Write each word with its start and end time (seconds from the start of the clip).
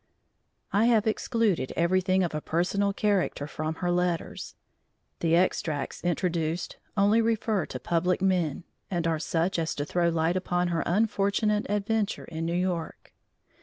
I 0.73 0.85
have 0.85 1.05
excluded 1.05 1.73
everything 1.75 2.23
of 2.23 2.33
a 2.33 2.41
personal 2.41 2.91
character 2.91 3.45
from 3.45 3.75
her 3.75 3.91
letters; 3.91 4.55
the 5.19 5.35
extracts 5.35 6.03
introduced 6.03 6.77
only 6.97 7.21
refer 7.21 7.67
to 7.67 7.79
public 7.79 8.19
men, 8.19 8.63
and 8.89 9.05
are 9.05 9.19
such 9.19 9.59
as 9.59 9.75
to 9.75 9.85
throw 9.85 10.09
light 10.09 10.35
upon 10.35 10.69
her 10.69 10.81
unfortunate 10.87 11.67
adventure 11.69 12.25
in 12.25 12.47
New 12.47 12.55
York. 12.55 13.13